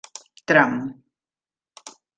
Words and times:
Tram: 0.47 0.73